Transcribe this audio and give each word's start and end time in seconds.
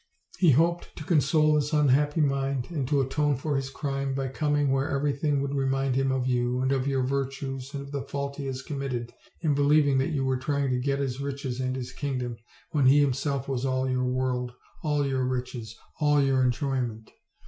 He 0.39 0.49
hoped 0.49 0.95
to 0.95 1.03
console 1.03 1.57
his 1.57 1.73
unhappy 1.73 2.21
mind, 2.21 2.71
and 2.71 2.87
to 2.87 3.01
atone 3.01 3.35
for 3.35 3.55
his 3.55 3.69
crime, 3.69 4.15
by 4.15 4.29
coining 4.29 4.71
where 4.71 4.89
everything 4.89 5.43
would 5.43 5.53
remind 5.53 5.95
him 5.95 6.11
of 6.11 6.25
you 6.25 6.59
and 6.59 6.71
of 6.71 6.87
your 6.87 7.03
virtues 7.03 7.71
and 7.75 7.83
of 7.83 7.91
the 7.91 8.01
fault 8.01 8.37
he 8.37 8.47
has 8.47 8.63
com 8.63 8.79
mitted 8.79 9.13
in 9.41 9.53
believing 9.53 9.99
that 9.99 10.09
you 10.09 10.25
were 10.25 10.37
trying 10.37 10.71
to 10.71 10.79
get 10.79 10.97
his 10.97 11.21
riches 11.21 11.59
and 11.59 11.75
his 11.75 11.93
kingdom, 11.93 12.37
when 12.71 12.87
he 12.87 12.99
himself 12.99 13.47
was 13.47 13.63
all 13.63 13.87
your 13.87 14.05
world, 14.07 14.53
all 14.81 15.05
your 15.05 15.23
riches, 15.27 15.77
all 15.99 16.19
your 16.19 16.41
enjoyment. 16.43 17.11